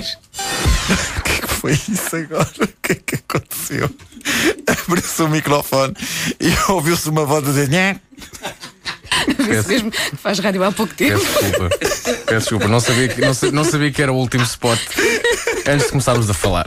vergonhões. 0.00 0.18
O 0.90 1.22
que 1.22 1.32
é 1.32 1.40
que 1.40 1.46
foi 1.54 1.72
isso 1.72 2.16
agora? 2.16 2.48
O 2.60 2.66
que 2.82 2.92
é 2.92 2.94
que 2.96 3.14
aconteceu? 3.16 3.88
Abriu-se 4.66 5.22
o 5.22 5.28
microfone 5.28 5.94
e 6.40 6.52
ouviu-se 6.72 7.08
uma 7.08 7.24
voz 7.24 7.44
a 7.44 7.46
dizer 7.46 7.68
Nhé. 7.68 8.00
Mesmo 9.66 9.90
que 9.90 10.16
faz 10.16 10.38
rádio 10.40 10.64
há 10.64 10.72
pouco 10.72 10.92
tempo. 10.94 11.20
Peço 11.20 11.42
desculpa. 11.42 11.68
Peço 12.26 12.40
desculpa. 12.40 12.66
Não 12.68 12.80
sabia, 12.80 13.08
que, 13.08 13.20
não, 13.20 13.34
sa- 13.34 13.50
não 13.52 13.62
sabia 13.64 13.92
que 13.92 14.02
era 14.02 14.12
o 14.12 14.16
último 14.16 14.42
spot 14.44 14.80
antes 15.66 15.86
de 15.86 15.90
começarmos 15.92 16.28
a 16.28 16.34
falar. 16.34 16.66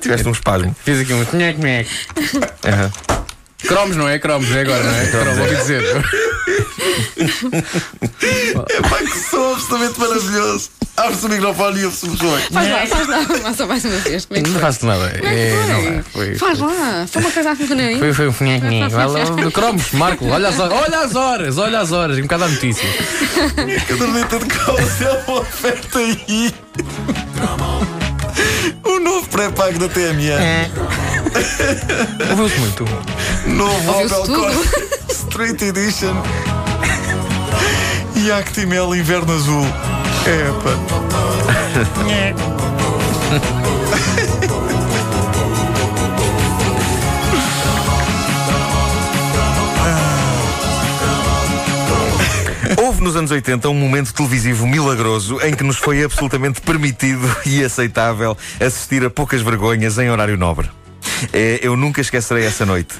Tiveste 0.00 0.26
um 0.26 0.32
espasmo. 0.32 0.74
Fiz 0.84 0.98
aqui 1.00 1.12
um. 1.12 1.24
Aham. 2.66 2.90
Cromos, 3.68 3.96
não 3.96 4.08
é? 4.08 4.18
Cromos, 4.18 4.50
é 4.50 4.60
agora, 4.62 4.82
não 4.82 4.94
é? 4.94 5.06
Cromos, 5.06 5.38
ouvi 5.38 5.56
dizer. 5.56 5.82
Epá, 8.70 8.98
que 8.98 9.18
som 9.18 9.52
absolutamente 9.54 10.00
maravilhoso. 10.00 10.70
Abre-se 11.00 11.24
o 11.26 11.28
microfone 11.30 11.80
e 11.80 11.84
ouve-se 11.86 12.06
o. 12.06 12.16
Faz 12.16 12.70
lá, 12.70 12.86
faz 12.86 13.08
lá, 13.08 13.26
mas 13.42 13.56
só 13.56 13.66
mais 13.66 13.84
uma 13.84 13.96
vez. 13.98 14.26
Como 14.26 14.38
é 14.38 14.42
que 14.42 14.48
Não 14.50 14.54
foi? 14.54 14.60
faço 14.62 14.86
nada. 14.86 15.08
Como 15.10 15.28
é 15.28 15.30
que 15.30 15.36
É, 15.40 15.50
foi? 15.56 15.66
não 15.66 15.80
é. 15.98 16.02
Foi, 16.12 16.34
Faz 16.36 16.58
lá, 16.58 17.06
foi 17.10 17.22
uma 17.22 17.30
coisa 17.30 17.50
a 17.52 17.56
funcionar 17.56 17.82
aí. 17.84 17.98
Foi, 17.98 18.12
foi 18.12 18.28
um 18.28 18.34
nhec. 18.40 18.88
Vai 18.90 19.06
lá, 19.06 19.50
Cromos, 19.52 19.92
Marco, 19.92 20.26
olha 20.28 20.48
as 20.48 20.58
horas, 20.58 20.78
olha 20.78 20.98
as 21.00 21.14
horas, 21.14 21.58
olha 21.58 21.78
as 21.80 21.92
horas, 21.92 22.18
e 22.18 22.20
um 22.20 22.24
bocado 22.24 22.44
a 22.44 22.48
notícia. 22.48 22.88
Caderneta 23.88 24.38
de 24.38 24.44
calça 24.46 25.04
é 25.04 25.24
uma 25.30 25.40
oferta 25.40 25.98
aí. 25.98 26.54
O 28.84 28.98
novo 29.00 29.26
pré-pago 29.28 29.78
da 29.78 29.88
TMN. 29.88 30.70
Ouviu-se 32.30 32.58
muito. 32.58 32.84
Novo 33.46 33.92
Ouviu-se 33.92 34.14
Opel 34.14 34.22
tudo. 34.26 34.40
Corsa 34.40 34.88
Street 35.12 35.62
Edition. 35.62 36.14
E 38.16 38.30
Actimel 38.30 38.94
Inverno 38.94 39.32
Azul. 39.34 39.66
Epa. 40.26 40.70
Houve 52.76 53.02
nos 53.02 53.16
anos 53.16 53.30
80 53.30 53.68
um 53.68 53.74
momento 53.74 54.14
televisivo 54.14 54.66
milagroso 54.66 55.40
em 55.42 55.54
que 55.54 55.64
nos 55.64 55.76
foi 55.76 56.04
absolutamente 56.04 56.60
permitido 56.60 57.28
e 57.44 57.64
aceitável 57.64 58.36
assistir 58.60 59.04
a 59.04 59.10
poucas 59.10 59.42
vergonhas 59.42 59.98
em 59.98 60.10
horário 60.10 60.36
nobre. 60.36 60.70
É, 61.32 61.60
eu 61.62 61.76
nunca 61.76 62.00
esquecerei 62.00 62.44
essa 62.44 62.64
noite. 62.66 62.94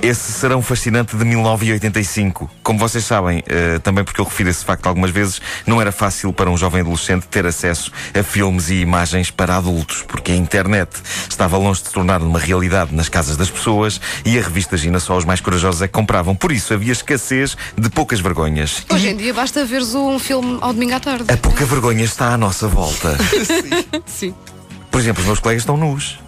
Esse 0.00 0.32
serão 0.32 0.62
fascinante 0.62 1.16
de 1.16 1.24
1985. 1.24 2.50
Como 2.62 2.78
vocês 2.78 3.04
sabem, 3.04 3.42
eh, 3.46 3.78
também 3.80 4.04
porque 4.04 4.20
eu 4.20 4.24
refiro 4.24 4.48
esse 4.48 4.64
facto 4.64 4.86
algumas 4.86 5.10
vezes, 5.10 5.40
não 5.66 5.80
era 5.80 5.90
fácil 5.90 6.32
para 6.32 6.48
um 6.48 6.56
jovem 6.56 6.80
adolescente 6.80 7.26
ter 7.26 7.44
acesso 7.46 7.90
a 8.18 8.22
filmes 8.22 8.70
e 8.70 8.76
imagens 8.76 9.30
para 9.30 9.56
adultos, 9.56 10.02
porque 10.06 10.32
a 10.32 10.36
internet 10.36 10.90
estava 11.28 11.56
longe 11.56 11.80
de 11.80 11.88
se 11.88 11.94
tornar 11.94 12.22
uma 12.22 12.38
realidade 12.38 12.94
nas 12.94 13.08
casas 13.08 13.36
das 13.36 13.50
pessoas 13.50 14.00
e 14.24 14.38
a 14.38 14.42
revista 14.42 14.76
Gina 14.76 15.00
só 15.00 15.16
os 15.16 15.24
mais 15.24 15.40
corajosos 15.40 15.82
é 15.82 15.86
que 15.88 15.92
compravam. 15.92 16.34
Por 16.34 16.52
isso 16.52 16.72
havia 16.72 16.92
escassez 16.92 17.56
de 17.76 17.90
poucas 17.90 18.20
vergonhas. 18.20 18.84
Hoje 18.88 19.08
em 19.08 19.16
dia 19.16 19.34
basta 19.34 19.64
veres 19.64 19.94
um 19.94 20.18
filme 20.18 20.58
ao 20.60 20.72
domingo 20.72 20.94
à 20.94 21.00
tarde. 21.00 21.24
A 21.32 21.36
pouca 21.36 21.64
vergonha 21.64 22.04
está 22.04 22.32
à 22.32 22.38
nossa 22.38 22.68
volta. 22.68 23.16
Sim. 24.06 24.34
Por 24.90 25.00
exemplo, 25.00 25.22
os 25.22 25.26
meus 25.26 25.40
colegas 25.40 25.62
estão 25.62 25.76
nus. 25.76 26.23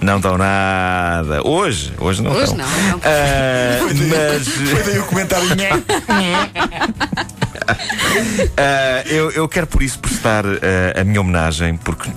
Não 0.00 0.16
estão 0.16 0.38
nada. 0.38 1.46
Hoje, 1.46 1.92
hoje 1.98 2.22
não 2.22 2.32
Hoje 2.32 2.44
estão. 2.44 2.56
não, 2.58 2.88
não. 2.88 3.00
Ah, 3.04 3.78
mas. 4.08 4.48
Foi 4.48 4.82
daí 4.82 4.98
o 4.98 5.04
comentário. 5.04 5.48
Ah, 8.56 9.02
eu, 9.06 9.30
eu 9.30 9.48
quero 9.48 9.66
por 9.66 9.80
isso 9.82 9.98
prestar 9.98 10.44
ah, 10.44 11.00
a 11.00 11.04
minha 11.04 11.20
homenagem, 11.20 11.76
porque. 11.76 12.10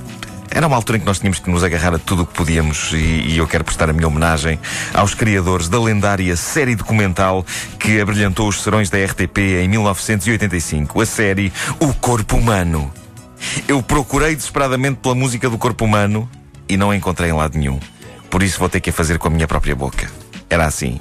Era 0.50 0.67
uma 0.67 0.75
altura 0.75 0.98
em 0.98 1.02
que 1.02 1.06
nós 1.08 1.17
tínhamos 1.20 1.40
que 1.40 1.50
nos 1.50 1.64
agarrar 1.64 1.95
a 1.95 2.00
tudo 2.00 2.23
o 2.23 2.25
que 2.28 2.34
podíamos 2.34 2.92
e, 2.94 2.98
e 2.98 3.38
eu 3.38 3.48
quero 3.48 3.64
prestar 3.64 3.90
a 3.90 3.94
minha 3.94 4.08
homenagem 4.08 4.59
aos 4.94 5.16
criadores 5.16 5.68
da 5.68 5.80
lendária 5.81 6.36
série 6.38 6.75
documental 6.75 7.44
que 7.80 8.00
abrilhantou 8.00 8.47
os 8.47 8.62
serões 8.62 8.88
da 8.88 9.03
RTP 9.03 9.38
em 9.63 9.68
1985, 9.68 11.02
a 11.02 11.06
série 11.07 11.52
O 11.80 11.91
Corpo 11.96 12.38
Humano. 12.38 12.91
Eu 13.68 13.81
procurei 13.81 14.36
desesperadamente 14.36 15.00
pela 15.02 15.16
música 15.16 15.50
do 15.50 15.57
corpo 15.57 15.86
humano 15.86 16.30
e 16.73 16.78
não 16.78 16.89
a 16.89 16.95
encontrei 16.95 17.29
em 17.29 17.34
lado 17.34 17.57
nenhum. 17.57 17.79
Por 18.29 18.41
isso 18.41 18.57
vou 18.57 18.67
ter 18.67 18.79
que 18.79 18.89
a 18.89 18.94
fazer 18.94 19.19
com 19.19 19.28
a 19.28 19.31
minha 19.31 19.47
própria 19.47 19.75
boca. 19.75 20.09
Era 20.50 20.66
assim. 20.66 21.00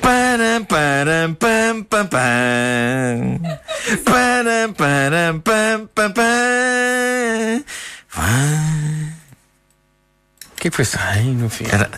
Param, 0.00 0.64
param, 0.64 1.34
pam, 1.34 1.82
pam, 1.82 2.06
pam. 2.06 3.40
Param, 4.04 4.72
param, 4.72 5.40
pam, 5.40 5.86
pam, 5.94 6.12
pam. 6.12 7.64
O 10.52 10.60
que 10.60 10.68
é 10.68 10.70
que 10.70 10.76
foi 10.76 10.82
isso? 10.82 10.96
Ai, 10.98 11.22
no 11.22 11.50
fim. 11.50 11.66
Era, 11.70 11.90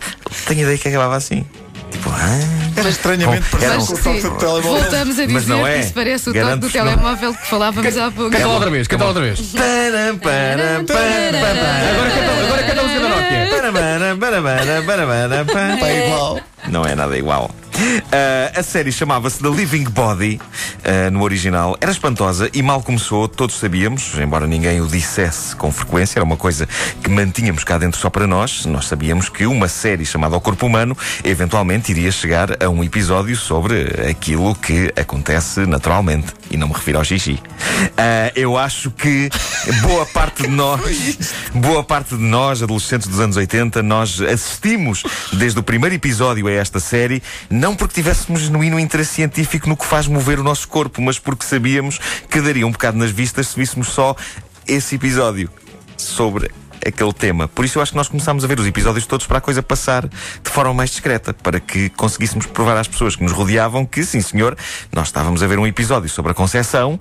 tenho 0.47 0.63
ideia 0.63 0.77
que 0.77 0.89
acabava 0.89 1.17
assim. 1.17 1.47
Tipo, 1.93 2.11
ah. 2.11 2.70
Estranhamente 2.91 3.49
parecido 3.51 3.83
um- 3.83 3.87
com 3.87 3.93
o 3.93 3.97
toque 3.99 4.21
do 4.21 4.31
telemóvel. 4.39 4.73
Voltamos 4.81 5.19
a 5.19 5.23
Mas 5.27 5.43
dizer 5.43 5.49
não 5.49 5.67
é. 5.67 5.75
que 5.75 5.81
isso 5.81 5.93
parece 5.95 6.31
o 6.31 6.33
toque 6.33 6.57
do 6.57 6.71
que 6.71 6.79
não. 6.79 6.85
telemóvel 6.87 7.35
que 7.35 7.47
falávamos 7.47 7.97
há 7.97 8.11
pouco. 8.11 8.31
Canta 8.31 8.49
outra 8.49 8.71
vez, 8.71 8.89
canta 8.89 9.05
outra 9.05 9.23
vez. 9.23 9.41
Agora 9.55 10.19
canta, 12.11 12.47
agora 12.47 12.63
canta 12.63 12.81
a 12.81 12.85
música 12.85 13.01
da 13.01 13.09
Nokia. 13.09 13.47
Está 15.75 15.87
igual. 16.07 16.41
Não 16.69 16.85
é 16.85 16.95
nada 16.95 17.17
igual. 17.17 17.51
Ah, 18.13 18.61
a 18.61 18.63
série 18.63 18.93
chamava-se 18.93 19.41
The 19.41 19.49
Living 19.49 19.85
Body, 19.85 20.41
ah, 20.85 21.11
no 21.11 21.23
original. 21.23 21.77
Era 21.81 21.91
espantosa 21.91 22.51
e 22.53 22.63
mal 22.63 22.83
começou, 22.83 23.29
todos 23.29 23.57
sabíamos, 23.57 24.15
embora 24.19 24.47
ninguém 24.47 24.81
o 24.81 24.87
dissesse 24.87 25.55
com 25.57 25.71
frequência, 25.73 26.19
era 26.19 26.25
uma 26.25 26.37
coisa 26.37 26.69
que 27.03 27.11
mantínhamos 27.11 27.65
cá 27.65 27.79
dentro 27.79 27.99
só 27.99 28.11
para 28.11 28.27
nós. 28.27 28.67
Nós 28.67 28.87
sabíamos 28.87 29.29
que 29.29 29.47
uma 29.47 29.69
série 29.69 30.05
chamada 30.05 30.37
O 30.37 30.41
Corpo 30.41 30.67
Humano 30.67 30.97
eventualmente 31.25 31.93
iria 31.93 32.13
chegar 32.13 32.63
a 32.63 32.69
um 32.69 32.85
episódio 32.85 33.37
sobre 33.37 33.83
aquilo 34.11 34.55
que 34.55 34.93
acontece 34.97 35.67
naturalmente. 35.67 36.35
E 36.51 36.57
não 36.57 36.69
me 36.69 36.75
refiro 36.75 36.99
ao 36.99 37.05
xixi. 37.05 37.41
Ah, 37.97 38.33
eu 38.35 38.57
acho 38.57 38.91
que 38.91 39.31
boa 39.83 40.05
parte 40.07 40.43
de 40.43 40.49
nós, 40.51 41.33
boa 41.55 41.83
parte 41.83 42.17
de 42.17 42.23
nós, 42.23 42.63
adolescentes 42.63 43.09
dos 43.09 43.21
anos 43.21 43.37
80, 43.37 43.83
nós 43.83 44.21
assistimos 44.21 45.03
desde 45.33 45.59
o 45.59 45.63
primeiro 45.63 45.95
episódio 45.95 46.47
a 46.47 46.53
esta 46.53 46.81
série, 46.81 47.23
não 47.49 47.70
porque 47.75 47.95
tivéssemos 47.95 48.41
genuíno 48.41 48.79
interesse 48.79 49.15
científico 49.15 49.69
no 49.69 49.77
que 49.77 49.85
faz 49.87 50.07
mover 50.07 50.39
o 50.41 50.43
nosso 50.45 50.69
corpo, 50.69 51.01
mas 51.03 51.19
porque 51.19 51.45
sabíamos 51.45 51.99
que 52.29 52.41
daria 52.41 52.67
um 52.67 52.71
bocado 52.73 52.97
nas 52.99 53.11
vistas 53.11 53.49
se 53.49 53.57
víssemos 53.59 53.89
só 53.89 54.15
esse 54.67 54.95
episódio 54.97 55.51
sobre 55.97 56.51
aquele 56.87 57.13
tema. 57.13 57.47
Por 57.47 57.65
isso 57.67 57.77
eu 57.79 57.83
acho 57.83 57.91
que 57.93 57.97
nós 57.99 58.09
começámos 58.09 58.43
a 58.43 58.47
ver 58.47 58.59
os 58.59 58.67
episódios 58.67 59.05
todos 59.05 59.27
para 59.27 59.37
a 59.37 59.41
coisa 59.41 59.63
passar 59.63 60.09
de 60.09 60.51
forma 60.51 60.73
mais 60.73 60.89
discreta, 60.91 61.35
para 61.35 61.61
que 61.61 61.91
conseguíssemos 61.91 62.47
provar 62.47 62.77
às 62.79 62.89
pessoas 62.89 63.15
que 63.17 63.23
nos 63.23 63.33
rodeavam 63.33 63.85
que, 63.85 64.03
sim 64.03 64.23
senhor, 64.23 64.57
nós 64.91 65.09
estávamos 65.09 65.43
a 65.43 65.47
ver 65.47 65.59
um 65.59 65.67
episódio 65.67 66.09
sobre 66.09 66.33
a 66.33 66.35
Conceição, 66.35 66.99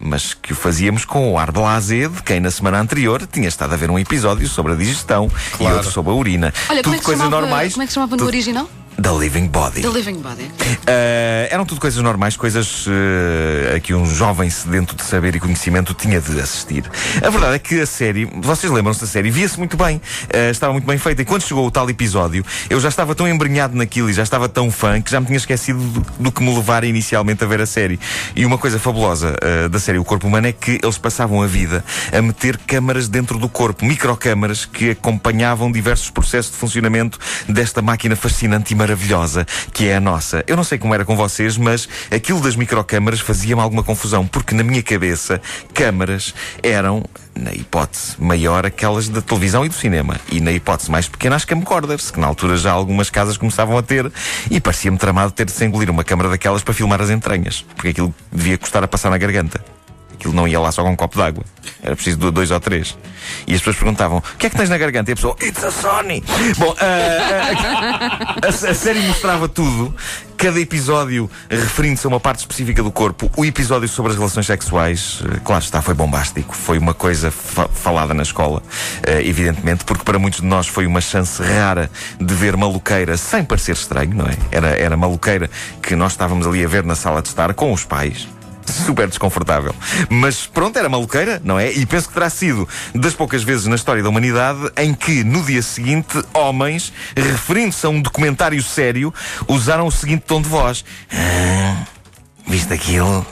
mas 0.00 0.34
que 0.34 0.52
o 0.52 0.56
fazíamos 0.56 1.04
com 1.04 1.32
o 1.32 1.38
ar 1.38 1.52
blasé 1.52 2.08
de 2.08 2.22
quem 2.24 2.40
na 2.40 2.50
semana 2.50 2.80
anterior 2.80 3.24
tinha 3.30 3.46
estado 3.46 3.72
a 3.72 3.76
ver 3.76 3.88
um 3.90 3.98
episódio 3.98 4.48
sobre 4.48 4.72
a 4.72 4.74
digestão 4.74 5.30
e 5.60 5.64
outro 5.64 5.92
sobre 5.92 6.10
a 6.10 6.14
urina. 6.14 6.52
Olha, 6.68 6.82
como 6.82 6.82
tudo 6.82 6.94
é 6.94 6.98
que 6.98 6.98
se 6.98 7.04
coisas 7.04 7.24
chamava, 7.24 7.40
normais. 7.42 7.72
como 7.74 7.82
é 7.82 7.86
que 7.86 7.92
se 7.92 7.94
chamava 7.94 8.10
no 8.12 8.16
tudo- 8.18 8.26
original? 8.28 8.68
The 9.00 9.12
Living 9.12 9.46
Body. 9.46 9.80
The 9.80 9.88
Living 9.88 10.20
Body. 10.20 10.42
Uh, 10.42 11.48
eram 11.48 11.64
tudo 11.64 11.80
coisas 11.80 12.02
normais, 12.02 12.36
coisas 12.36 12.86
uh, 12.86 13.76
a 13.76 13.80
que 13.80 13.94
um 13.94 14.04
jovem 14.04 14.50
sedento 14.50 14.94
de 14.94 15.02
saber 15.02 15.34
e 15.34 15.40
conhecimento 15.40 15.94
tinha 15.94 16.20
de 16.20 16.38
assistir. 16.38 16.84
A 17.24 17.30
verdade 17.30 17.54
é 17.54 17.58
que 17.58 17.80
a 17.80 17.86
série, 17.86 18.26
vocês 18.26 18.70
lembram-se 18.70 19.00
da 19.00 19.06
série, 19.06 19.30
via-se 19.30 19.58
muito 19.58 19.74
bem, 19.74 19.96
uh, 19.96 20.50
estava 20.50 20.74
muito 20.74 20.84
bem 20.84 20.98
feita. 20.98 21.22
E 21.22 21.24
quando 21.24 21.42
chegou 21.42 21.66
o 21.66 21.70
tal 21.70 21.88
episódio, 21.88 22.44
eu 22.68 22.78
já 22.78 22.90
estava 22.90 23.14
tão 23.14 23.26
embrenhado 23.26 23.74
naquilo 23.74 24.10
e 24.10 24.12
já 24.12 24.22
estava 24.22 24.50
tão 24.50 24.70
fã 24.70 25.00
que 25.00 25.10
já 25.10 25.18
me 25.18 25.26
tinha 25.26 25.38
esquecido 25.38 25.78
do, 25.78 26.06
do 26.18 26.32
que 26.32 26.42
me 26.42 26.54
levara 26.54 26.84
inicialmente 26.84 27.42
a 27.42 27.46
ver 27.46 27.62
a 27.62 27.66
série. 27.66 27.98
E 28.36 28.44
uma 28.44 28.58
coisa 28.58 28.78
fabulosa 28.78 29.34
da 29.70 29.78
série 29.78 29.98
O 29.98 30.04
Corpo 30.04 30.26
Humano 30.26 30.48
é 30.48 30.52
que 30.52 30.78
eles 30.82 30.98
passavam 30.98 31.42
a 31.42 31.46
vida 31.46 31.82
a 32.12 32.20
meter 32.20 32.58
câmaras 32.58 33.08
dentro 33.08 33.38
do 33.38 33.48
corpo, 33.48 33.84
microcâmaras 33.84 34.66
que 34.66 34.90
acompanhavam 34.90 35.72
diversos 35.72 36.10
processos 36.10 36.52
de 36.52 36.58
funcionamento 36.58 37.18
desta 37.48 37.80
máquina 37.80 38.14
fascinante 38.14 38.72
e 38.72 38.76
maravilhosa 38.76 38.89
que 39.72 39.88
é 39.88 39.96
a 39.96 40.00
nossa. 40.00 40.44
Eu 40.46 40.56
não 40.56 40.64
sei 40.64 40.78
como 40.78 40.94
era 40.94 41.04
com 41.04 41.16
vocês, 41.16 41.56
mas 41.56 41.88
aquilo 42.10 42.40
das 42.40 42.56
microcâmaras 42.56 43.20
fazia-me 43.20 43.62
alguma 43.62 43.82
confusão, 43.82 44.26
porque 44.26 44.54
na 44.54 44.62
minha 44.62 44.82
cabeça, 44.82 45.40
câmaras 45.72 46.34
eram, 46.62 47.04
na 47.34 47.52
hipótese 47.52 48.14
maior, 48.18 48.66
aquelas 48.66 49.08
da 49.08 49.20
televisão 49.20 49.64
e 49.64 49.68
do 49.68 49.74
cinema. 49.74 50.20
E 50.30 50.40
na 50.40 50.52
hipótese 50.52 50.90
mais 50.90 51.08
pequena, 51.08 51.36
as 51.36 51.44
camcorders, 51.44 52.10
que 52.10 52.20
na 52.20 52.26
altura 52.26 52.56
já 52.56 52.72
algumas 52.72 53.10
casas 53.10 53.36
começavam 53.36 53.76
a 53.76 53.82
ter, 53.82 54.10
e 54.50 54.60
parecia-me 54.60 54.98
tramado 54.98 55.32
ter 55.32 55.46
de 55.46 55.52
se 55.52 55.64
engolir 55.64 55.90
uma 55.90 56.04
câmara 56.04 56.28
daquelas 56.28 56.62
para 56.62 56.74
filmar 56.74 57.00
as 57.00 57.10
entranhas, 57.10 57.64
porque 57.74 57.88
aquilo 57.88 58.14
devia 58.32 58.58
custar 58.58 58.84
a 58.84 58.88
passar 58.88 59.10
na 59.10 59.18
garganta. 59.18 59.79
Aquilo 60.20 60.34
não 60.34 60.46
ia 60.46 60.60
lá 60.60 60.70
só 60.70 60.82
com 60.82 60.90
um 60.90 60.96
copo 60.96 61.16
de 61.16 61.22
água. 61.22 61.42
Era 61.82 61.96
preciso 61.96 62.18
dois 62.30 62.50
ou 62.50 62.60
três. 62.60 62.94
E 63.46 63.54
as 63.54 63.60
pessoas 63.60 63.76
perguntavam: 63.76 64.18
o 64.18 64.36
que 64.36 64.46
é 64.46 64.50
que 64.50 64.56
tens 64.56 64.68
na 64.68 64.76
garganta? 64.76 65.10
E 65.10 65.14
a 65.14 65.16
pessoa: 65.16 65.34
It's 65.42 65.64
a 65.64 65.70
Sony! 65.70 66.22
Bom, 66.58 66.72
uh, 66.72 66.76
a, 68.42 68.46
a, 68.46 68.48
a 68.48 68.74
série 68.74 69.00
mostrava 69.00 69.48
tudo. 69.48 69.94
Cada 70.36 70.60
episódio 70.60 71.30
referindo-se 71.50 72.06
a 72.06 72.08
uma 72.08 72.20
parte 72.20 72.40
específica 72.40 72.82
do 72.82 72.90
corpo. 72.90 73.30
O 73.34 73.46
episódio 73.46 73.88
sobre 73.88 74.12
as 74.12 74.18
relações 74.18 74.46
sexuais, 74.46 75.22
claro 75.42 75.62
está, 75.62 75.80
foi 75.80 75.94
bombástico. 75.94 76.54
Foi 76.54 76.76
uma 76.76 76.92
coisa 76.92 77.30
fa 77.30 77.66
falada 77.68 78.12
na 78.12 78.22
escola, 78.22 78.60
uh, 78.60 79.20
evidentemente, 79.22 79.84
porque 79.84 80.04
para 80.04 80.18
muitos 80.18 80.40
de 80.40 80.46
nós 80.46 80.66
foi 80.66 80.86
uma 80.86 81.00
chance 81.00 81.42
rara 81.42 81.90
de 82.20 82.34
ver 82.34 82.58
maluqueira 82.58 83.16
sem 83.16 83.42
parecer 83.42 83.72
estranho, 83.72 84.14
não 84.14 84.26
é? 84.26 84.36
Era, 84.50 84.68
era 84.68 84.96
maluqueira 84.98 85.48
que 85.82 85.96
nós 85.96 86.12
estávamos 86.12 86.46
ali 86.46 86.62
a 86.62 86.68
ver 86.68 86.84
na 86.84 86.94
sala 86.94 87.22
de 87.22 87.28
estar 87.28 87.54
com 87.54 87.72
os 87.72 87.84
pais 87.84 88.28
super 88.70 89.08
desconfortável. 89.08 89.74
Mas 90.08 90.46
pronto, 90.46 90.78
era 90.78 90.88
maluqueira, 90.88 91.40
não 91.44 91.58
é? 91.58 91.72
E 91.72 91.84
penso 91.86 92.08
que 92.08 92.14
terá 92.14 92.30
sido 92.30 92.68
das 92.94 93.14
poucas 93.14 93.42
vezes 93.42 93.66
na 93.66 93.76
história 93.76 94.02
da 94.02 94.08
humanidade 94.08 94.60
em 94.76 94.94
que, 94.94 95.24
no 95.24 95.42
dia 95.42 95.62
seguinte, 95.62 96.22
homens, 96.32 96.92
referindo-se 97.16 97.84
a 97.86 97.88
um 97.88 98.00
documentário 98.00 98.62
sério, 98.62 99.12
usaram 99.48 99.86
o 99.86 99.90
seguinte 99.90 100.24
tom 100.26 100.40
de 100.40 100.48
voz: 100.48 100.84
ah, 101.12 101.84
Viste 102.46 102.72
aquilo? 102.72 103.26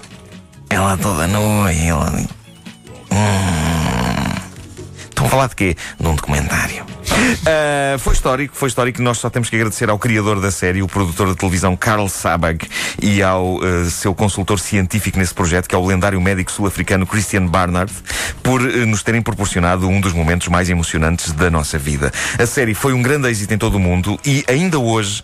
Ela 0.70 0.96
toda 0.96 1.26
nua 1.26 1.72
e 1.72 1.88
ela. 1.88 2.12
Hum. 3.10 4.28
Estão 5.08 5.26
a 5.26 5.28
falar 5.28 5.48
de 5.48 5.56
quê? 5.56 5.76
Num 5.98 6.14
documentário. 6.14 6.86
Uh, 7.18 7.98
foi 8.00 8.12
histórico, 8.12 8.54
foi 8.54 8.68
histórico. 8.68 9.02
Nós 9.02 9.18
só 9.18 9.28
temos 9.28 9.50
que 9.50 9.56
agradecer 9.56 9.90
ao 9.90 9.98
criador 9.98 10.40
da 10.40 10.50
série, 10.50 10.82
o 10.82 10.86
produtor 10.86 11.28
de 11.28 11.36
televisão 11.36 11.76
Carl 11.76 12.08
Sabag, 12.08 12.66
e 13.00 13.22
ao 13.22 13.56
uh, 13.56 13.90
seu 13.90 14.14
consultor 14.14 14.60
científico 14.60 15.18
nesse 15.18 15.34
projeto, 15.34 15.68
que 15.68 15.74
é 15.74 15.78
o 15.78 15.84
lendário 15.84 16.20
médico 16.20 16.50
sul-africano 16.50 17.06
Christian 17.06 17.46
Barnard, 17.46 17.92
por 18.42 18.60
uh, 18.60 18.86
nos 18.86 19.02
terem 19.02 19.20
proporcionado 19.20 19.88
um 19.88 20.00
dos 20.00 20.12
momentos 20.12 20.48
mais 20.48 20.70
emocionantes 20.70 21.32
da 21.32 21.50
nossa 21.50 21.78
vida. 21.78 22.12
A 22.38 22.46
série 22.46 22.74
foi 22.74 22.92
um 22.92 23.02
grande 23.02 23.28
êxito 23.28 23.52
em 23.52 23.58
todo 23.58 23.74
o 23.76 23.80
mundo 23.80 24.18
e 24.24 24.44
ainda 24.48 24.78
hoje, 24.78 25.22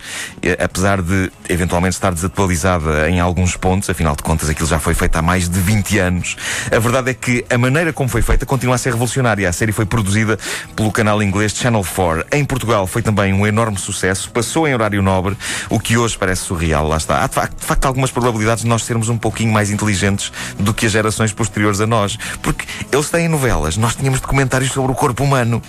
apesar 0.63 1.01
de 1.01 1.31
eventualmente 1.49 1.95
estar 1.95 2.13
desatualizada 2.13 3.09
em 3.09 3.21
alguns 3.21 3.57
pontos, 3.57 3.89
afinal 3.89 4.17
de 4.17 4.23
contas 4.23 4.49
aquilo 4.49 4.69
já 4.69 4.79
foi 4.79 4.95
feito 4.95 5.17
há 5.17 5.23
mais 5.23 5.49
de 5.49 5.61
20 5.61 5.99
anos, 5.99 6.37
a 6.71 6.79
verdade 6.79 7.11
é 7.11 7.15
que 7.15 7.45
a 7.49 7.59
maneira 7.59 7.93
como 7.93 8.09
foi 8.09 8.23
feita 8.23 8.45
continua 8.45 8.75
a 8.75 8.79
ser 8.79 8.91
revolucionária. 8.91 9.49
A 9.49 9.53
série 9.53 9.73
foi 9.73 9.87
produzida 9.87 10.39
pelo 10.75 10.91
canal 10.91 11.23
inglês 11.23 11.55
Channel 11.55 11.84
4. 11.89 12.27
Em 12.33 12.45
Portugal 12.45 12.87
foi 12.87 13.03
também 13.03 13.33
um 13.33 13.47
enorme 13.47 13.79
sucesso, 13.79 14.31
passou 14.31 14.67
em 14.67 14.75
horário 14.75 15.03
nobre, 15.03 15.37
o 15.69 15.79
que 15.79 15.97
hoje 15.97 16.17
parece 16.17 16.43
surreal. 16.43 16.87
Lá 16.89 16.97
está. 16.97 17.23
Há 17.23 17.27
de 17.27 17.35
facto, 17.35 17.59
de 17.59 17.67
facto 17.67 17.85
algumas 17.87 18.11
probabilidades 18.11 18.63
de 18.65 18.69
nós 18.69 18.83
sermos 18.85 19.09
um 19.09 19.19
pouquinho 19.19 19.53
mais 19.53 19.71
inteligentes 19.71 20.33
do 20.59 20.73
que 20.73 20.87
as 20.87 20.93
gerações 20.93 21.33
posteriores 21.33 21.81
a 21.81 21.87
nós. 21.87 22.17
Porque 22.43 22.65
eles 22.93 23.11
têm 23.11 23.29
novelas, 23.29 23.77
nós 23.77 23.95
tínhamos 23.97 24.21
documentários 24.21 24.73
sobre 24.73 24.93
o 24.93 24.95
corpo 24.95 25.25
humano. 25.25 25.63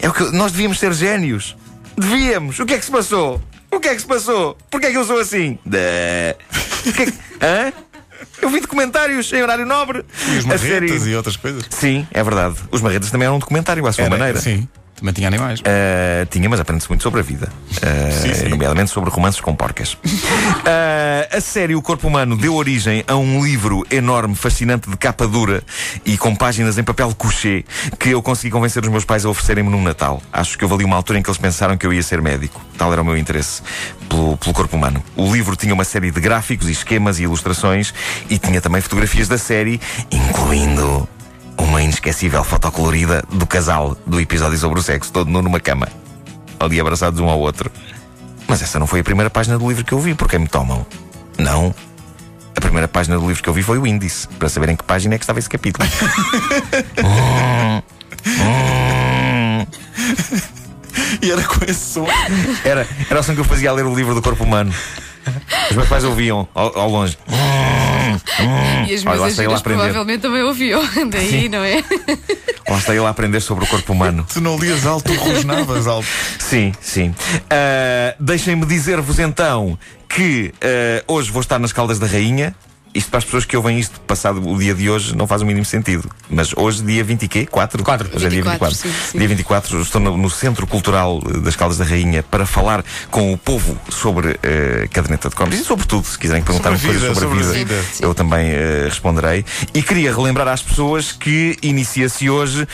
É 0.00 0.08
o 0.08 0.12
que 0.12 0.24
nós 0.32 0.52
devíamos 0.52 0.78
ser 0.78 0.92
génios. 0.92 1.56
Devíamos. 1.96 2.58
O 2.58 2.66
que 2.66 2.74
é 2.74 2.78
que 2.78 2.84
se 2.84 2.90
passou? 2.90 3.40
O 3.70 3.80
que 3.80 3.88
é 3.88 3.94
que 3.94 4.00
se 4.00 4.06
passou? 4.06 4.56
Porquê 4.70 4.86
é 4.86 4.90
que 4.90 4.98
eu 4.98 5.04
sou 5.04 5.18
assim? 5.18 5.58
O 5.64 5.70
que 5.70 7.02
é 7.02 7.06
que... 7.06 7.12
Hã? 7.40 7.72
Eu 8.40 8.50
vi 8.50 8.60
documentários 8.60 9.32
em 9.32 9.42
horário 9.42 9.64
nobre. 9.66 10.04
E 10.28 10.38
os 10.38 10.44
marretas 10.44 11.00
série... 11.00 11.10
e 11.10 11.16
outras 11.16 11.36
coisas. 11.36 11.64
Sim, 11.70 12.06
é 12.10 12.22
verdade. 12.22 12.56
Os 12.70 12.80
marretas 12.80 13.10
também 13.10 13.26
eram 13.26 13.36
um 13.36 13.38
documentário 13.38 13.86
à 13.86 13.92
sua 13.92 14.04
Era, 14.04 14.10
maneira. 14.10 14.40
Sim. 14.40 14.68
Também 15.02 15.14
tinha 15.14 15.26
animais. 15.26 15.58
Uh, 15.58 16.24
tinha, 16.30 16.48
mas 16.48 16.60
aprende-se 16.60 16.88
muito 16.88 17.02
sobre 17.02 17.18
a 17.18 17.22
vida. 17.24 17.52
Uh, 17.72 18.22
sim, 18.22 18.34
sim. 18.34 18.48
Nomeadamente 18.48 18.88
sobre 18.92 19.10
romances 19.10 19.40
com 19.40 19.52
porcas. 19.52 19.94
uh, 19.94 19.98
a 21.36 21.40
série 21.40 21.74
O 21.74 21.82
Corpo 21.82 22.06
Humano 22.06 22.36
deu 22.36 22.54
origem 22.54 23.02
a 23.08 23.16
um 23.16 23.44
livro 23.44 23.84
enorme, 23.90 24.36
fascinante, 24.36 24.88
de 24.88 24.96
capa 24.96 25.26
dura 25.26 25.64
e 26.06 26.16
com 26.16 26.36
páginas 26.36 26.78
em 26.78 26.84
papel 26.84 27.12
couché 27.16 27.64
que 27.98 28.10
eu 28.10 28.22
consegui 28.22 28.52
convencer 28.52 28.80
os 28.80 28.88
meus 28.88 29.04
pais 29.04 29.24
a 29.24 29.28
oferecerem-me 29.28 29.68
num 29.68 29.82
Natal. 29.82 30.22
Acho 30.32 30.56
que 30.56 30.64
houve 30.64 30.76
ali 30.76 30.84
uma 30.84 30.94
altura 30.94 31.18
em 31.18 31.22
que 31.22 31.28
eles 31.28 31.38
pensaram 31.38 31.76
que 31.76 31.84
eu 31.84 31.92
ia 31.92 32.02
ser 32.04 32.22
médico. 32.22 32.64
Tal 32.78 32.92
era 32.92 33.02
o 33.02 33.04
meu 33.04 33.16
interesse 33.16 33.60
pelo, 34.08 34.36
pelo 34.36 34.54
corpo 34.54 34.76
humano. 34.76 35.02
O 35.16 35.32
livro 35.32 35.56
tinha 35.56 35.74
uma 35.74 35.84
série 35.84 36.12
de 36.12 36.20
gráficos, 36.20 36.68
esquemas 36.68 37.18
e 37.18 37.24
ilustrações 37.24 37.92
e 38.30 38.38
tinha 38.38 38.60
também 38.60 38.80
fotografias 38.80 39.26
da 39.26 39.36
série, 39.36 39.80
incluindo 40.12 41.08
uma 41.58 41.82
inesquecível 41.82 42.44
foto 42.44 42.70
colorida 42.70 43.22
do 43.30 43.46
casal 43.46 43.96
do 44.06 44.20
episódio 44.20 44.58
sobre 44.58 44.78
o 44.78 44.82
sexo, 44.82 45.12
todo 45.12 45.30
nu 45.30 45.42
numa 45.42 45.60
cama, 45.60 45.88
ali 46.58 46.80
abraçados 46.80 47.20
um 47.20 47.28
ao 47.28 47.38
outro. 47.38 47.70
Mas 48.48 48.62
essa 48.62 48.78
não 48.78 48.86
foi 48.86 49.00
a 49.00 49.04
primeira 49.04 49.30
página 49.30 49.58
do 49.58 49.68
livro 49.68 49.84
que 49.84 49.92
eu 49.92 50.00
vi, 50.00 50.14
porque 50.14 50.38
me 50.38 50.46
tomam. 50.48 50.86
Não. 51.38 51.74
A 52.54 52.60
primeira 52.60 52.86
página 52.86 53.18
do 53.18 53.26
livro 53.26 53.42
que 53.42 53.48
eu 53.48 53.54
vi 53.54 53.62
foi 53.62 53.78
o 53.78 53.86
índice, 53.86 54.28
para 54.28 54.48
saber 54.48 54.68
em 54.68 54.76
que 54.76 54.84
página 54.84 55.14
é 55.14 55.18
que 55.18 55.24
estava 55.24 55.38
esse 55.38 55.48
capítulo. 55.48 55.88
e 61.22 61.30
era 61.30 61.42
com 61.44 61.64
esse 61.64 61.94
som. 61.94 62.06
Era, 62.64 62.86
era 63.08 63.20
o 63.20 63.22
som 63.22 63.34
que 63.34 63.40
eu 63.40 63.44
fazia 63.44 63.70
a 63.70 63.72
ler 63.72 63.86
o 63.86 63.94
livro 63.94 64.14
do 64.14 64.20
corpo 64.20 64.44
humano. 64.44 64.72
Os 65.70 65.76
meus 65.76 65.88
pais 65.88 66.04
ouviam 66.04 66.48
ao, 66.54 66.78
ao 66.78 66.90
longe. 66.90 67.16
E 68.88 68.94
as 68.94 69.04
minhas 69.04 69.38
ajudas 69.38 69.62
provavelmente 69.62 70.20
também 70.20 70.42
ouviam. 70.42 70.82
Daí, 71.08 71.42
Sim. 71.42 71.48
não 71.48 71.62
é? 71.62 71.82
Lá 72.68 72.78
está 72.78 72.94
ele 72.94 73.04
a 73.04 73.08
aprender 73.08 73.40
sobre 73.40 73.64
o 73.64 73.66
corpo 73.66 73.92
humano. 73.92 74.26
Tu 74.32 74.40
não 74.40 74.56
lias 74.58 74.86
alto, 74.86 75.12
tu 75.12 75.18
rosnavas 75.18 75.86
alto. 75.86 76.06
Sim, 76.38 76.72
sim. 76.80 77.08
Uh, 77.10 78.14
Deixem-me 78.18 78.64
dizer-vos 78.64 79.18
então 79.18 79.78
que 80.08 80.54
uh, 80.56 81.12
hoje 81.12 81.30
vou 81.30 81.40
estar 81.40 81.58
nas 81.58 81.72
Caldas 81.72 81.98
da 81.98 82.06
Rainha. 82.06 82.54
Isto 82.94 83.10
para 83.10 83.18
as 83.18 83.24
pessoas 83.24 83.44
que 83.44 83.56
ouvem 83.56 83.78
isto 83.78 83.98
passado 84.00 84.46
o 84.46 84.58
dia 84.58 84.74
de 84.74 84.90
hoje 84.90 85.16
não 85.16 85.26
faz 85.26 85.42
o 85.42 85.46
mínimo 85.46 85.64
sentido. 85.64 86.10
Mas 86.28 86.52
hoje, 86.56 86.82
dia 86.82 87.02
20 87.02 87.22
e 87.22 87.28
quê? 87.28 87.46
4? 87.46 87.82
4. 87.82 88.08
Hoje 88.14 88.28
24, 88.28 88.28
é 88.28 88.30
dia 88.30 88.42
24. 88.42 88.76
Sim, 88.76 88.92
sim. 89.10 89.18
Dia 89.18 89.28
24, 89.28 89.80
estou 89.80 90.00
no, 90.00 90.16
no, 90.16 90.30
Centro 90.30 90.66
Cultural 90.66 91.20
das 91.20 91.56
Caldas 91.56 91.78
da 91.78 91.84
Rainha 91.84 92.22
para 92.22 92.44
falar 92.44 92.84
com 93.10 93.32
o 93.32 93.38
povo 93.38 93.78
sobre 93.88 94.32
uh, 94.32 94.38
caderneta 94.90 95.28
de 95.28 95.34
cromos 95.34 95.58
e 95.58 95.64
sobre 95.64 95.86
tudo, 95.86 96.06
se 96.06 96.18
quiserem 96.18 96.42
perguntar-me 96.42 96.78
coisas 96.78 97.16
sobre, 97.16 97.20
sobre, 97.20 97.38
a 97.38 97.52
vida, 97.52 97.74
vida. 97.74 97.84
eu 98.00 98.14
também 98.14 98.52
uh, 98.52 98.84
responderei. 98.84 99.44
E 99.72 99.82
queria 99.82 100.14
relembrar 100.14 100.48
às 100.48 100.62
pessoas 100.62 101.12
que 101.12 101.56
inicia-se 101.62 102.28
hoje 102.28 102.66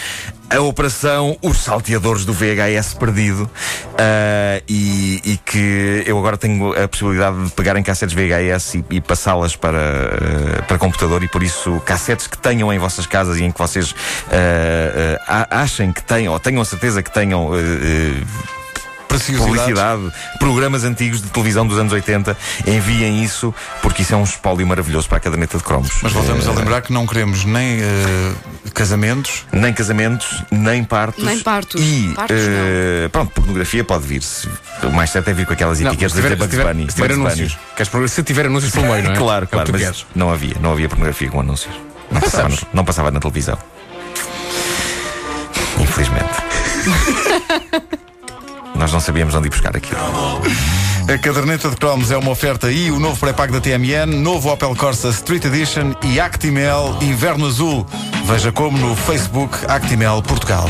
a 0.50 0.60
operação 0.60 1.36
Os 1.42 1.58
Salteadores 1.58 2.24
do 2.24 2.32
VHS 2.32 2.94
Perdido 2.94 3.42
uh, 3.44 4.62
e, 4.68 5.20
e, 5.24 5.36
que 5.44 6.02
eu 6.06 6.18
agora 6.18 6.36
tenho 6.36 6.72
a 6.72 6.88
possibilidade 6.88 7.44
de 7.44 7.50
pegar 7.50 7.76
em 7.76 7.82
cassetes 7.82 8.14
VHS 8.14 8.74
e, 8.74 8.84
e 8.90 9.00
passá-las 9.00 9.54
para, 9.56 9.78
uh, 9.78 10.62
para 10.66 10.78
computador 10.78 11.22
e 11.22 11.28
por 11.28 11.42
isso 11.42 11.80
cassetes 11.84 12.26
que 12.26 12.38
tenham 12.38 12.72
em 12.72 12.78
vossas 12.78 13.06
casas 13.06 13.38
e 13.38 13.44
em 13.44 13.52
que 13.52 13.58
vocês 13.58 13.90
uh, 13.90 13.94
achem 15.50 15.92
que 15.92 16.02
tenham 16.02 16.32
ou 16.32 16.40
tenham 16.40 16.62
a 16.62 16.64
certeza 16.64 17.02
que 17.02 17.10
tenham 17.10 17.50
publicidade, 19.36 20.12
programas 20.38 20.84
antigos 20.84 21.22
de 21.22 21.28
televisão 21.30 21.66
dos 21.66 21.78
anos 21.78 21.92
80, 21.92 22.36
enviem 22.66 23.24
isso, 23.24 23.54
porque 23.82 24.02
isso 24.02 24.14
é 24.14 24.16
um 24.16 24.24
espólio 24.24 24.66
maravilhoso 24.66 25.08
para 25.08 25.18
a 25.18 25.20
caderneta 25.20 25.56
de 25.56 25.64
cromos. 25.64 25.90
Mas 26.02 26.12
voltamos 26.12 26.46
a 26.46 26.52
lembrar 26.52 26.82
que 26.82 26.92
não 26.92 27.06
queremos 27.06 27.44
nem 27.44 27.78
uh, 27.78 28.36
casamentos, 28.78 29.44
nem 29.52 29.72
casamentos, 29.72 30.44
nem 30.52 30.84
partos. 30.84 31.24
Nem 31.24 31.40
partos. 31.40 31.82
E 31.82 32.12
partos 32.14 32.36
uh, 32.36 33.10
pronto, 33.10 33.32
pornografia 33.32 33.82
pode 33.82 34.06
vir. 34.06 34.22
-se. 34.22 34.48
O 34.84 34.92
mais 34.92 35.10
certo 35.10 35.28
é 35.28 35.32
vir 35.32 35.46
com 35.46 35.52
aquelas 35.52 35.80
não, 35.80 35.90
etiquetas 35.90 36.14
de 36.14 36.36
Bugs 36.36 36.58
Bunny. 36.58 36.86
Se 36.88 36.94
tiver 36.94 37.12
anúncios. 37.12 37.58
Queres, 37.76 38.12
se 38.12 38.22
tiver 38.22 38.46
anúncios 38.46 38.72
pelo 38.72 38.86
meio, 38.86 39.02
não 39.02 39.12
é? 39.12 39.16
claro, 39.18 39.44
é 39.44 39.48
claro, 39.48 39.72
mas 39.72 39.82
queres. 39.82 40.06
não 40.14 40.30
havia, 40.30 40.54
não 40.60 40.70
havia 40.70 40.88
pornografia 40.88 41.28
com 41.28 41.40
anúncios. 41.40 41.74
Não 42.10 42.20
passava, 42.20 42.56
não 42.72 42.84
passava 42.84 43.10
na 43.10 43.18
televisão. 43.18 43.58
Infelizmente. 45.80 46.30
Nós 48.76 48.92
não 48.92 49.00
sabíamos 49.00 49.34
onde 49.34 49.48
ir 49.48 49.50
buscar 49.50 49.76
aquilo. 49.76 49.98
A 51.08 51.16
caderneta 51.16 51.70
de 51.70 51.76
cromos 51.76 52.10
é 52.10 52.18
uma 52.18 52.30
oferta 52.30 52.70
e 52.70 52.90
o 52.90 53.00
novo 53.00 53.18
pré-pago 53.18 53.50
da 53.50 53.60
TMN, 53.62 54.14
novo 54.20 54.52
Opel 54.52 54.76
Corsa 54.76 55.08
Street 55.08 55.42
Edition 55.46 55.94
e 56.02 56.20
Actimel 56.20 56.98
Inverno 57.00 57.46
Azul. 57.46 57.86
Veja 58.26 58.52
como 58.52 58.76
no 58.76 58.94
Facebook 58.94 59.56
Actimel 59.66 60.22
Portugal. 60.22 60.68